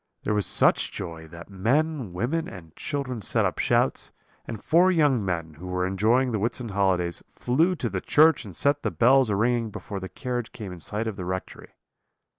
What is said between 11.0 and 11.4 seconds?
of the